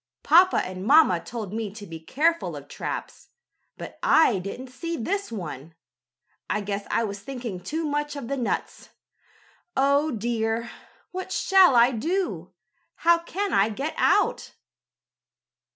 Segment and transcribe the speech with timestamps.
[0.23, 3.29] Papa and mamma told me to be careful of traps,
[3.77, 5.75] but I didn't see this one.
[6.49, 8.89] I guess I was thinking too much of the nuts.
[9.77, 10.71] Oh dear!
[11.11, 12.51] What shall I do?
[13.05, 14.55] How can I get out?"